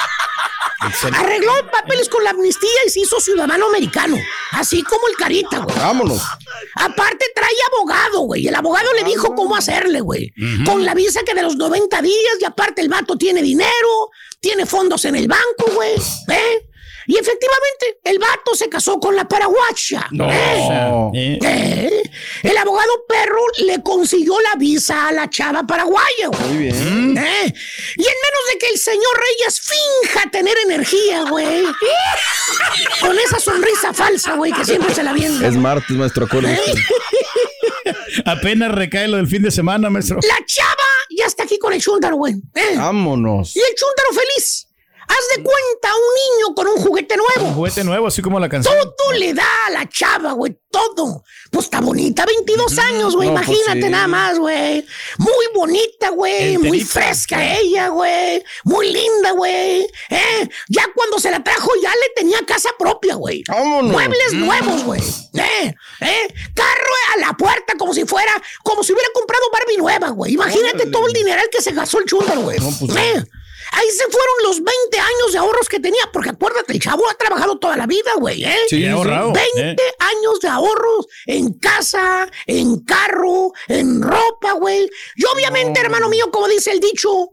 Arregló 1.13 1.51
papeles 1.71 2.09
con 2.09 2.23
la 2.23 2.31
amnistía 2.31 2.69
y 2.85 2.89
se 2.89 2.99
hizo 2.99 3.19
ciudadano 3.19 3.67
americano. 3.67 4.17
Así 4.51 4.83
como 4.83 5.07
el 5.07 5.15
carita, 5.15 5.59
güey. 5.59 5.75
Vámonos. 5.77 6.21
Aparte 6.75 7.25
trae 7.33 7.53
abogado, 7.73 8.19
güey. 8.21 8.47
El 8.47 8.55
abogado 8.55 8.93
le 8.93 9.03
dijo 9.03 9.33
cómo 9.35 9.55
hacerle, 9.55 10.01
güey. 10.01 10.33
Con 10.65 10.85
la 10.85 10.93
visa 10.93 11.21
que 11.25 11.33
de 11.33 11.41
los 11.41 11.55
90 11.55 12.01
días 12.01 12.33
y 12.39 12.45
aparte 12.45 12.81
el 12.81 12.89
vato 12.89 13.17
tiene 13.17 13.41
dinero, 13.41 14.11
tiene 14.45 14.67
fondos 14.67 15.03
en 15.05 15.15
el 15.15 15.27
banco, 15.27 15.71
güey. 15.73 15.95
¿Eh? 16.29 16.67
Y 17.07 17.17
efectivamente, 17.17 17.99
el 18.03 18.19
vato 18.19 18.53
se 18.53 18.69
casó 18.69 18.99
con 18.99 19.15
la 19.15 19.27
paraguacha. 19.27 20.07
No. 20.11 20.29
¿Eh? 21.15 21.39
¿Eh? 21.43 22.03
El 22.43 22.55
abogado 22.55 22.91
perro 23.09 23.41
le 23.65 23.81
consiguió 23.81 24.39
la 24.41 24.55
visa 24.55 25.07
a 25.07 25.11
la 25.13 25.27
chava 25.31 25.63
paraguaya, 25.63 26.27
güey. 26.27 26.43
Muy 26.43 26.57
bien. 26.57 27.17
¿Eh? 27.17 27.53
Y 27.95 28.03
en 28.03 28.15
menos 28.23 28.43
de 28.51 28.57
que 28.59 28.69
el 28.69 28.77
señor 28.77 29.19
Reyes 29.19 29.61
finja 29.61 30.29
tener 30.29 30.55
energía, 30.63 31.23
güey. 31.23 31.63
Con 33.01 33.17
esa 33.17 33.39
sonrisa 33.39 33.95
falsa, 33.95 34.35
güey, 34.35 34.51
que 34.51 34.63
siempre 34.63 34.93
se 34.93 35.01
la 35.01 35.13
viene. 35.13 35.47
Es 35.47 35.55
martes, 35.55 35.97
maestro. 35.97 36.27
Apenas 38.25 38.71
recae 38.71 39.07
lo 39.07 39.17
del 39.17 39.27
fin 39.27 39.41
de 39.41 39.49
semana, 39.49 39.89
maestro. 39.89 40.19
La 40.21 40.45
chava 40.45 40.83
ya 41.17 41.25
está 41.25 41.35
el 41.75 41.82
chúntaro, 41.82 42.15
güey. 42.17 42.34
¿eh? 42.55 42.75
Vámonos. 42.77 43.55
Y 43.55 43.60
el 43.60 43.75
chúntaro 43.75 44.10
feliz. 44.13 44.64
Haz 45.07 45.38
de 45.38 45.43
cuenta 45.43 45.89
un 45.95 46.38
niño 46.38 46.55
con 46.55 46.67
un 46.67 46.77
juguete 46.77 47.15
Un 47.15 47.21
nuevo. 47.43 47.53
juguete 47.55 47.83
nuevo, 47.83 48.07
así 48.07 48.21
como 48.21 48.39
la 48.39 48.50
canción. 48.50 48.74
Todo 48.97 49.13
le 49.13 49.33
da 49.33 49.45
a 49.67 49.69
la 49.71 49.88
chava, 49.89 50.31
güey, 50.33 50.57
todo. 50.71 51.24
Pues 51.51 51.65
está 51.65 51.79
bonita, 51.79 52.25
22 52.25 52.77
años, 52.79 53.15
güey, 53.15 53.29
No, 53.29 53.35
pues 53.35 53.47
imagínate 53.47 53.83
sí. 53.83 53.89
nada 53.89 54.07
más, 54.07 54.39
güey. 54.39 54.85
Muy 55.19 55.45
bonita, 55.53 56.09
güey, 56.09 56.57
muy 56.57 56.81
fresca 56.81 57.57
ella, 57.57 57.89
güey. 57.89 58.43
Muy 58.63 58.91
linda, 58.91 59.31
güey. 59.31 59.88
¿Eh? 60.09 60.50
Ya 60.69 60.83
cuando 60.93 61.19
se 61.19 61.31
la 61.31 61.43
trajo 61.43 61.69
ya 61.81 61.89
le 61.91 62.09
tenía 62.15 62.39
casa 62.45 62.69
propia, 62.77 63.15
güey. 63.15 63.43
Muebles 63.83 64.33
nuevos, 64.33 64.83
güey. 64.83 65.01
¿Eh? 65.35 65.74
¿Eh? 66.01 66.33
Carro 66.53 66.93
a 67.15 67.19
la 67.19 67.33
puerta 67.38 67.74
como 67.77 67.93
si 67.93 68.05
fuera, 68.05 68.31
como 68.63 68.83
si 68.83 68.91
hubiera 68.93 69.09
comprado 69.13 69.43
Barbie 69.53 69.77
nueva, 69.77 70.09
güey. 70.09 70.33
Imagínate 70.33 70.75
Órale. 70.77 70.91
todo 70.91 71.07
el 71.07 71.13
dineral 71.13 71.47
que 71.51 71.62
se 71.62 71.71
gastó 71.71 72.00
el 72.00 72.05
chúndaro, 72.05 72.41
güey. 72.41 72.59
No, 72.59 72.69
pues, 72.79 72.95
¿Eh? 72.97 73.24
Ahí 73.77 73.89
se 73.91 74.05
fueron 74.05 74.36
los 74.44 74.55
20 74.63 75.00
años 75.00 75.34
de 75.34 75.38
ahorros 75.38 75.67
que 75.67 75.82
tenía, 75.82 76.10
porque 76.13 76.29
acuérdate, 76.29 76.72
el 76.72 76.79
chavo 76.79 77.03
ha 77.10 77.13
trabajado 77.15 77.58
toda 77.60 77.75
la 77.75 77.86
vida, 77.86 78.12
güey, 78.17 78.46
¿eh? 78.46 78.58
Sí, 78.70 78.88
ahorrado. 78.88 79.34
20 79.34 79.62
¿eh? 79.62 79.75
años 80.00 80.39
de 80.39 80.48
ahorros 80.48 81.08
en 81.25 81.53
casa, 81.60 82.27
en 82.48 82.79
carro, 82.86 83.51
en 83.67 84.01
ropa, 84.01 84.53
güey. 84.53 84.89
Y 85.17 85.25
obviamente, 85.25 85.82
hermano 85.82 86.08
mío, 86.08 86.32
como 86.32 86.48
dice 86.48 86.72
el 86.72 86.79
dicho, 86.79 87.32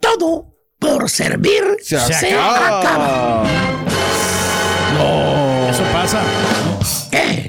todo 0.00 0.46
por 0.80 1.08
servir 1.08 1.76
Se 1.82 2.00
se, 2.00 2.34
acaba. 2.34 2.80
acaba. 2.80 3.44
Eso 5.70 5.84
pasa. 5.92 6.20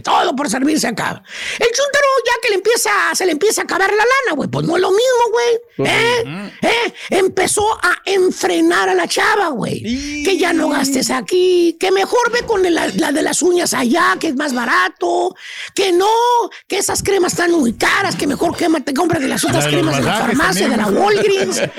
Todo 0.02 0.36
por 0.36 0.50
servir 0.50 0.80
se 0.80 0.88
acaba. 0.88 1.24
El 1.60 1.68
chúntaro 1.68 2.08
ya 2.26 2.34
que 2.42 2.50
le 2.50 2.56
empieza, 2.56 2.92
se 3.14 3.26
le 3.26 3.32
empieza 3.34 3.62
a 3.62 3.64
acabar 3.64 3.90
la 3.90 3.98
lana, 3.98 4.36
güey. 4.36 4.50
Pues 4.50 4.66
no 4.66 4.76
es 4.76 4.82
lo 4.82 4.92
mismo, 4.92 5.32
güey. 5.32 5.90
¿Eh? 5.90 6.52
¿Eh? 6.62 6.94
Empezó 7.10 7.74
a 7.82 8.02
enfrenar 8.06 8.90
a 8.90 8.96
la 8.96 9.08
chava, 9.08 9.50
güey. 9.50 9.82
Que 10.24 10.38
ya 10.38 10.54
no 10.54 10.70
gastes 10.70 11.10
aquí, 11.10 11.78
que 11.80 11.92
mejor 11.92 12.32
ve 12.32 12.46
con 12.46 12.62
la, 12.64 12.88
la 12.88 13.12
de 13.12 13.22
las 13.22 13.42
uñas 13.42 13.74
allá, 13.74 14.18
que 14.20 14.28
es 14.28 14.36
más 14.36 14.54
barato. 14.54 15.36
Que 15.74 15.92
no, 15.92 16.08
que 16.68 16.78
esas 16.78 17.04
cremas 17.04 17.34
están 17.34 17.52
muy 17.52 17.74
caras, 17.74 18.16
que 18.16 18.28
mejor 18.28 18.56
quémate, 18.56 18.94
compra 18.94 19.20
de 19.20 19.28
las 19.28 19.44
otras 19.44 19.66
cremas 19.68 19.98
de 19.98 20.04
la 20.04 20.18
farmacia, 20.18 20.70
de 20.70 20.78
la. 20.78 20.88
Walgreens. 20.88 21.62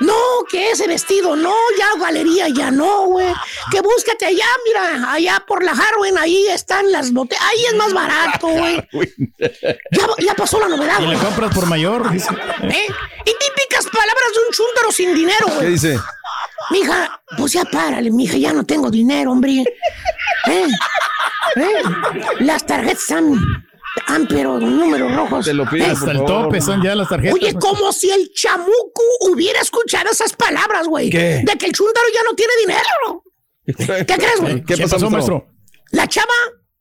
No, 0.00 0.14
que 0.50 0.70
ese 0.70 0.86
vestido 0.86 1.36
no, 1.36 1.54
ya 1.78 2.00
galería 2.00 2.48
ya 2.48 2.70
no, 2.70 3.06
güey. 3.06 3.32
Que 3.70 3.80
búscate 3.80 4.26
allá, 4.26 4.46
mira, 4.66 5.12
allá 5.12 5.44
por 5.46 5.62
la 5.62 5.72
Harwin, 5.72 6.16
ahí 6.18 6.46
están 6.48 6.90
las 6.90 7.12
botellas, 7.12 7.42
ahí 7.50 7.64
es 7.66 7.74
más 7.76 7.92
barato, 7.92 8.46
güey. 8.48 8.76
Ya, 9.90 10.06
ya 10.24 10.34
pasó 10.34 10.58
la 10.60 10.68
novedad, 10.68 11.00
Y 11.00 11.04
güey. 11.06 11.16
la 11.16 11.24
compras 11.24 11.54
por 11.54 11.66
mayor. 11.66 12.10
dice. 12.12 12.28
¿Eh? 12.62 12.86
Y 13.24 13.30
típicas 13.30 13.84
palabras 13.86 14.30
de 14.34 14.40
un 14.48 14.52
chúntaro 14.52 14.92
sin 14.92 15.14
dinero, 15.14 15.46
¿Qué 15.46 15.54
güey. 15.54 15.70
dice? 15.70 15.98
Mija, 16.70 17.20
pues 17.36 17.52
ya 17.52 17.64
párale, 17.64 18.10
mija, 18.10 18.36
ya 18.36 18.52
no 18.52 18.64
tengo 18.64 18.90
dinero, 18.90 19.32
hombre. 19.32 19.64
¿Eh? 20.46 20.66
¿Eh? 21.56 21.82
Las 22.40 22.64
tarjetas 22.64 23.00
están, 23.02 23.34
pero 24.28 24.58
números 24.60 25.12
rojos. 25.16 25.44
Te 25.46 25.54
lo 25.54 25.68
pido, 25.68 25.86
¿Eh? 25.86 25.90
Hasta 25.90 26.12
el 26.12 26.24
tope 26.24 26.60
son 26.60 26.80
ya 26.82 26.94
las 26.94 27.08
tarjetas. 27.08 27.34
Oye, 27.34 27.54
como 27.54 27.92
si 27.92 28.10
el 28.10 28.30
chamuco 28.32 29.02
hubiera 29.22 29.60
escuchado 29.60 30.10
esas 30.10 30.32
palabras, 30.34 30.86
güey. 30.86 31.10
¿Qué? 31.10 31.42
De 31.44 31.58
que 31.58 31.66
el 31.66 31.72
chúntaro 31.72 32.06
ya 32.14 32.20
no 32.22 32.34
tiene 32.34 32.52
dinero. 32.60 33.24
¿Qué 34.06 34.14
crees, 34.14 34.40
güey? 34.40 34.64
¿Qué 34.64 34.74
¿Qué 34.76 34.82
pasó, 34.82 34.96
pasó, 34.96 35.10
maestro? 35.10 35.46
La 35.90 36.06
chava 36.06 36.32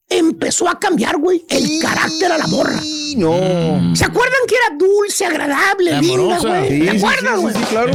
empezó 0.10 0.68
a 0.68 0.80
cambiar, 0.80 1.18
güey, 1.18 1.46
el 1.50 1.80
carácter 1.80 2.32
a 2.32 2.38
la 2.38 2.48
morra. 2.48 2.80
No. 3.16 3.96
¿Se 3.96 4.06
acuerdan 4.06 4.40
que 4.48 4.56
era 4.56 4.78
dulce, 4.78 5.26
agradable, 5.26 6.02
linda, 6.02 6.40
güey? 6.40 6.70
Sí, 6.70 6.86
¿Te 6.86 6.92
sí, 6.92 6.98
acuerdas, 6.98 7.36
sí, 7.36 7.42
güey? 7.42 7.54
sí, 7.56 7.62
claro. 7.70 7.92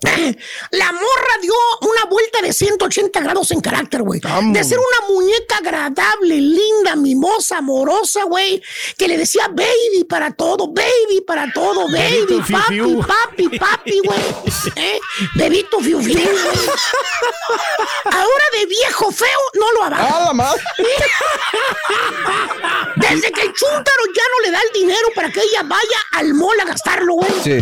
La 0.70 0.92
morra 0.92 1.38
dio 1.42 1.52
una 1.80 2.04
vuelta 2.04 2.40
de 2.40 2.52
180 2.52 3.18
grados 3.20 3.50
en 3.50 3.60
carácter, 3.60 4.02
güey. 4.02 4.20
De 4.20 4.62
ser 4.64 4.78
una 4.78 5.08
muñeca 5.08 5.56
agradable, 5.58 6.40
linda, 6.40 6.94
mimosa, 6.96 7.58
amorosa, 7.58 8.24
güey. 8.24 8.62
Que 8.96 9.08
le 9.08 9.18
decía 9.18 9.48
baby 9.48 10.04
para 10.08 10.30
todo, 10.32 10.68
baby 10.68 11.20
para 11.26 11.52
todo, 11.52 11.86
baby, 11.90 12.40
fiu, 12.44 12.58
papi, 12.58 12.74
fiu. 12.74 13.00
papi, 13.00 13.48
papi, 13.58 14.00
güey. 14.04 14.20
¿Eh? 14.76 15.00
Bebito 15.34 15.80
fiu, 15.80 16.00
fiu, 16.00 16.14
güey. 16.14 16.28
Ahora 18.04 18.44
de 18.52 18.66
viejo 18.66 19.10
feo, 19.10 19.40
no 19.54 19.72
lo 19.72 19.82
abajo. 19.84 20.06
¡Ah, 20.08 20.24
la 20.26 20.32
madre! 20.32 20.62
Desde 22.96 23.32
que 23.32 23.42
el 23.42 23.52
chúntaro 23.52 24.02
ya 24.14 24.22
no 24.30 24.40
le 24.44 24.50
da 24.50 24.60
el 24.60 24.72
dinero 24.72 25.08
para 25.14 25.30
que 25.30 25.40
ella 25.40 25.62
vaya 25.64 25.98
al 26.12 26.34
mall 26.34 26.58
a 26.60 26.64
gastarlo, 26.64 27.14
güey. 27.14 27.30
Sí. 27.42 27.58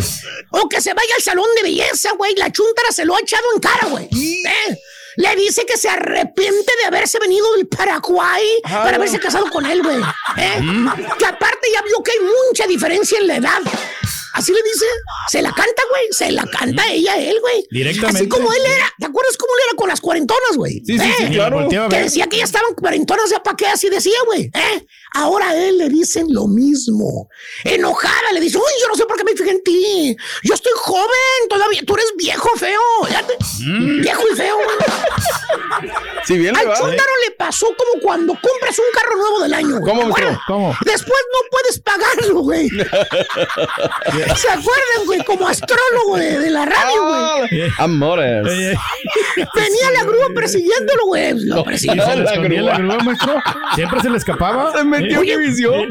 O 0.51 0.67
que 0.67 0.81
se 0.81 0.93
vaya 0.93 1.15
al 1.15 1.21
salón 1.21 1.47
de 1.55 1.63
belleza, 1.63 2.11
güey. 2.13 2.26
La 2.35 2.51
chúntara 2.51 2.91
se 2.91 3.05
lo 3.05 3.15
ha 3.15 3.19
echado 3.19 3.43
en 3.55 3.59
cara, 3.61 3.87
güey. 3.89 4.05
¿Eh? 4.05 4.77
Le 5.17 5.35
dice 5.35 5.65
que 5.65 5.77
se 5.77 5.89
arrepiente 5.89 6.71
de 6.79 6.85
haberse 6.85 7.17
venido 7.19 7.51
del 7.53 7.67
Paraguay 7.67 8.43
Ah. 8.65 8.83
para 8.83 8.97
haberse 8.97 9.19
casado 9.19 9.49
con 9.49 9.65
él, 9.65 9.81
güey. 9.81 9.97
¿Eh? 10.37 10.61
Que 11.17 11.25
aparte 11.25 11.67
ya 11.73 11.81
vio 11.81 12.03
que 12.03 12.11
hay 12.11 12.19
mucha 12.49 12.67
diferencia 12.67 13.17
en 13.19 13.27
la 13.27 13.37
edad. 13.37 13.61
Así 14.33 14.51
le 14.51 14.61
dice, 14.61 14.85
se 15.31 15.41
la 15.41 15.49
canta, 15.51 15.81
güey. 15.89 16.03
Se 16.11 16.31
la 16.31 16.45
canta 16.45 16.87
ella 16.91 17.13
a 17.13 17.17
él, 17.17 17.39
güey. 17.41 17.65
Directamente. 17.71 18.19
Así 18.19 18.29
como 18.29 18.53
él 18.53 18.61
era. 18.63 18.93
¿Te 18.99 19.07
acuerdas 19.07 19.35
cómo 19.35 19.51
él 19.55 19.61
era 19.67 19.75
con 19.75 19.89
las 19.89 19.99
cuarentonas, 19.99 20.55
güey? 20.57 20.73
Sí, 20.85 20.99
sí, 20.99 21.11
sí, 21.17 21.25
Que 21.89 21.99
decía 22.03 22.27
que 22.27 22.37
ya 22.37 22.43
estaban 22.43 22.75
cuarentonas, 22.75 23.31
ya 23.31 23.41
para 23.41 23.57
qué 23.57 23.65
así 23.65 23.89
decía, 23.89 24.17
güey. 24.27 24.51
¿Eh? 24.53 24.85
Ahora 25.13 25.49
a 25.49 25.55
él 25.55 25.77
le 25.77 25.89
dicen 25.89 26.27
lo 26.29 26.47
mismo. 26.47 27.29
Enojada 27.63 28.31
le 28.33 28.39
dice, 28.39 28.57
uy, 28.57 28.63
yo 28.81 28.87
no 28.87 28.95
sé 28.95 29.05
por 29.05 29.17
qué 29.17 29.23
me 29.23 29.31
fijé 29.35 29.51
en 29.51 29.63
ti. 29.63 30.15
Yo 30.43 30.53
estoy 30.53 30.73
joven 30.75 31.49
todavía. 31.49 31.81
Tú 31.85 31.95
eres 31.95 32.13
viejo, 32.17 32.49
feo. 32.57 32.79
Viejo 34.01 34.23
y 34.31 34.35
feo, 34.35 34.55
güey. 34.55 34.67
Si 36.25 36.37
bien 36.37 36.53
le 36.53 36.59
Al 36.61 36.69
va. 36.69 36.75
chúndaro 36.75 37.11
le 37.25 37.31
pasó 37.35 37.67
como 37.77 38.01
cuando 38.01 38.33
compras 38.33 38.77
un 38.79 38.85
carro 38.93 39.15
nuevo 39.17 39.39
del 39.41 39.53
año, 39.53 39.79
güey. 39.79 39.93
¿Cómo, 39.93 40.07
maestro? 40.09 40.39
¿Cómo? 40.47 40.75
Después 40.85 41.19
no 41.33 41.49
puedes 41.51 41.79
pagarlo, 41.79 42.41
güey. 42.41 42.69
¿Se 44.35 44.49
acuerdan, 44.49 45.05
güey? 45.05 45.23
Como 45.25 45.47
astrólogo 45.47 46.17
de, 46.17 46.39
de 46.39 46.49
la 46.49 46.65
radio, 46.65 47.03
güey. 47.03 47.69
Ah, 47.69 47.83
Amores. 47.83 48.45
Eh, 48.47 48.71
eh, 48.73 49.45
Venía 49.55 49.91
la 49.93 50.03
grúa 50.03 50.27
persiguiéndolo, 50.35 51.05
güey. 51.07 51.33
Lo 51.45 51.63
persiguió. 51.63 51.95
le 51.95 52.15
la 52.15 52.15
la 52.23 52.35
grúa. 52.37 52.77
grúa, 52.77 52.97
maestro. 52.99 53.35
Siempre 53.75 54.01
se 54.01 54.09
le 54.09 54.17
escapaba. 54.17 54.71
Se 54.73 54.83
metió 55.15 55.71
Oye. 55.71 55.87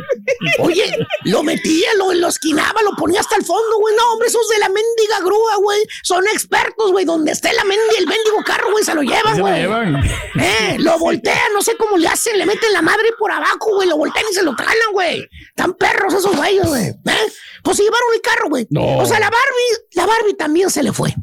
Oye, 0.58 0.99
lo 1.25 1.42
metía, 1.42 1.88
lo, 1.96 2.12
lo 2.14 2.28
esquinaba, 2.28 2.80
lo 2.82 2.92
ponía 2.92 3.20
hasta 3.20 3.37
el 3.37 3.44
fondo, 3.44 3.78
güey. 3.78 3.94
No, 3.96 4.12
hombre, 4.12 4.28
esos 4.28 4.49
de 4.49 4.58
la 4.58 4.68
mendiga 4.68 5.20
grúa, 5.25 5.56
güey. 5.56 5.80
Son 6.02 6.25
expertos, 6.28 6.92
güey. 6.92 7.04
Donde 7.04 7.32
esté 7.32 7.52
la 7.52 7.64
mendiga, 7.64 7.99
el 7.99 8.06
mendigo 8.06 8.37
carro, 8.44 8.70
güey, 8.73 8.85
se 8.85 8.94
lo 8.94 9.02
llevan, 9.02 9.35
Se 9.35 9.38
lo 9.40 9.46
güey. 9.46 9.61
llevan. 9.61 9.96
Eh, 10.38 10.76
lo 10.78 10.99
voltean, 10.99 11.52
no 11.54 11.62
sé 11.62 11.76
cómo 11.76 11.96
le 11.96 12.08
hacen, 12.08 12.38
le 12.38 12.46
meten 12.46 12.73
la 12.73 12.82
madre 12.82 13.11
por 13.18 13.30
abajo, 13.30 13.75
güey. 13.75 13.88
Lo 13.88 13.96
voltean 13.96 14.25
y 14.30 14.35
se 14.35 14.42
lo 14.42 14.54
tralan, 14.54 14.92
güey. 14.92 15.28
Están 15.49 15.75
perros 15.75 16.14
esos 16.14 16.37
güeyes, 16.37 16.66
güey. 16.66 16.85
¿Eh? 16.87 17.32
Pues 17.62 17.76
se 17.76 17.82
llevaron 17.82 18.08
el 18.14 18.20
carro, 18.20 18.49
güey. 18.49 18.66
No. 18.70 18.99
O 18.99 19.06
sea, 19.06 19.18
la 19.18 19.30
Barbie, 19.30 19.87
la 19.94 20.06
Barbie 20.06 20.35
también 20.35 20.70
se 20.70 20.82
le 20.82 20.92
fue. 20.92 21.14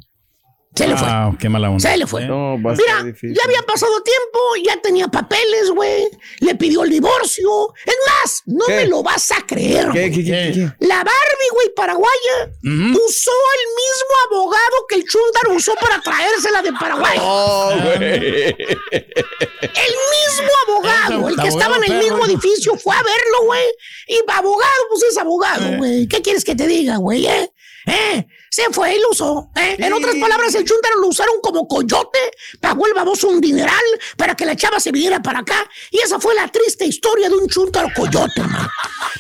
Se 0.76 0.88
le 0.88 0.98
fue. 0.98 1.08
Ah, 1.08 1.32
qué 1.40 1.50
mala 1.50 1.70
onda. 1.70 1.80
Se 1.92 1.96
le 1.98 2.08
fue. 2.08 2.26
No, 2.26 2.60
va 2.62 2.72
a 2.72 2.76
Mira, 2.76 3.04
difícil. 3.04 3.34
ya 3.36 3.44
había 3.46 3.62
pasado 3.62 4.02
tiempo, 4.02 4.40
ya 4.66 4.82
tenía 4.82 5.08
papeles, 5.08 5.70
güey. 5.70 6.08
Le 6.40 6.56
pidió 6.56 6.84
el 6.84 6.90
divorcio. 6.90 7.74
Es 7.86 7.96
más, 8.08 8.42
no 8.48 8.66
¿Qué? 8.66 8.74
me 8.78 8.88
lo 8.88 9.04
vas 9.04 9.32
a 9.32 9.46
creer. 9.46 9.90
¿Qué, 9.94 10.10
güey. 10.10 10.12
qué, 10.12 10.24
qué, 10.24 10.52
qué? 10.54 10.86
La 10.86 10.98
Barbie, 10.98 11.50
güey, 11.54 11.74
paraguaya, 11.76 12.50
usó 12.64 13.32
el 13.32 13.64
mismo 13.76 14.14
abogado 14.32 14.76
que 14.90 14.96
el 14.96 15.04
Chundar 15.06 15.56
usó 15.56 15.76
para 15.76 16.02
traérsela 16.02 16.62
de 16.64 16.74
Paraguay. 16.74 17.18
Oh, 17.22 17.72
güey. 17.84 18.56
El 18.92 19.94
mismo 20.16 20.52
abogado, 20.68 21.28
el 21.30 21.36
que 21.36 21.42
abogado 21.42 21.48
estaba 21.48 21.78
en 21.78 21.84
el 21.92 22.00
mismo 22.00 22.26
edificio, 22.26 22.76
fue 22.78 22.96
a 22.96 23.04
verlo, 23.04 23.46
güey. 23.46 23.64
Y 24.08 24.20
abogado, 24.28 24.84
pues 24.90 25.04
es 25.04 25.18
abogado, 25.18 25.78
güey. 25.78 26.08
¿Qué 26.08 26.22
quieres 26.22 26.44
que 26.44 26.56
te 26.56 26.66
diga, 26.68 26.98
güey? 26.98 27.28
¿Eh? 27.28 27.52
¿Eh? 27.86 28.26
Se 28.54 28.66
fue 28.72 28.96
y 28.96 29.00
lo 29.00 29.10
usó. 29.10 29.50
¿eh? 29.56 29.78
En 29.80 29.92
otras 29.94 30.14
palabras, 30.18 30.54
el 30.54 30.64
chúntaro 30.64 31.00
lo 31.00 31.08
usaron 31.08 31.42
como 31.42 31.68
coyote, 31.68 32.20
pagó 32.62 32.86
el 32.86 32.94
baboso 32.94 33.28
un 33.28 33.42
dineral 33.42 33.84
para 34.16 34.36
que 34.36 34.46
la 34.46 34.56
chava 34.56 34.80
se 34.80 34.92
viniera 34.92 35.20
para 35.24 35.40
acá. 35.40 35.68
Y 35.90 35.98
esa 36.02 36.20
fue 36.20 36.36
la 36.36 36.48
triste 36.50 36.86
historia 36.86 37.30
de 37.30 37.36
un 37.36 37.48
chúntaro 37.48 37.88
coyote, 37.96 38.42
man. 38.42 38.70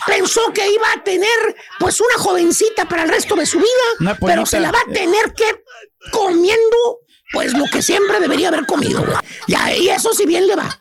Pensó 0.05 0.53
que 0.53 0.71
iba 0.71 0.85
a 0.91 1.03
tener, 1.03 1.55
pues, 1.79 1.99
una 1.99 2.23
jovencita 2.23 2.87
para 2.87 3.05
el 3.05 3.09
resto 3.09 3.35
de 3.35 3.47
su 3.47 3.57
vida, 3.57 4.15
pero 4.23 4.45
se 4.45 4.59
la 4.59 4.71
va 4.71 4.77
a 4.87 4.93
tener 4.93 5.33
que 5.33 5.63
comiendo, 6.11 6.99
pues, 7.31 7.53
lo 7.53 7.65
que 7.71 7.81
siempre 7.81 8.19
debería 8.19 8.49
haber 8.49 8.67
comido, 8.67 9.03
güey. 9.03 9.17
Ya, 9.47 9.75
y 9.75 9.89
eso 9.89 10.13
si 10.13 10.27
bien 10.27 10.45
le 10.45 10.55
va. 10.55 10.79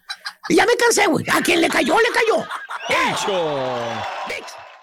Ya 0.51 0.67
me 0.67 0.77
cansé, 0.77 1.07
güey. 1.07 1.25
A 1.33 1.41
quien 1.41 1.63
le 1.63 1.71
cayó, 1.71 1.97
le 1.99 2.11
cayó. 2.11 2.47
Eh. 2.91 3.15